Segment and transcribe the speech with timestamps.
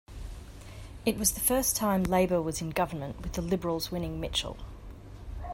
[1.05, 4.57] It was the first time Labor was in government with the Liberals winning Mitchell.